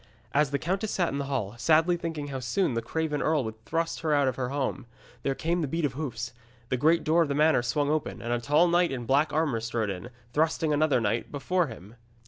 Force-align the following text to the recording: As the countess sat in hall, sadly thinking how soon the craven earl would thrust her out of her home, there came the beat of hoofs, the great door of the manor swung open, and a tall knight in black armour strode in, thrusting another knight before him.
As 0.33 0.49
the 0.49 0.57
countess 0.57 0.89
sat 0.93 1.13
in 1.13 1.19
hall, 1.19 1.53
sadly 1.59 1.95
thinking 1.95 2.29
how 2.29 2.39
soon 2.39 2.73
the 2.73 2.81
craven 2.81 3.21
earl 3.21 3.43
would 3.43 3.63
thrust 3.65 3.99
her 3.99 4.15
out 4.15 4.27
of 4.27 4.35
her 4.35 4.49
home, 4.49 4.87
there 5.21 5.35
came 5.35 5.61
the 5.61 5.67
beat 5.67 5.85
of 5.85 5.93
hoofs, 5.93 6.33
the 6.69 6.75
great 6.75 7.03
door 7.03 7.21
of 7.21 7.27
the 7.27 7.35
manor 7.35 7.61
swung 7.61 7.91
open, 7.91 8.19
and 8.19 8.33
a 8.33 8.39
tall 8.41 8.67
knight 8.67 8.91
in 8.91 9.05
black 9.05 9.31
armour 9.31 9.59
strode 9.59 9.91
in, 9.91 10.09
thrusting 10.33 10.73
another 10.73 10.99
knight 10.99 11.31
before 11.31 11.67
him. 11.67 11.93